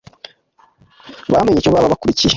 bamenye 1.31 1.57
icyo 1.59 1.71
baba 1.73 1.93
bakurikiye. 1.93 2.29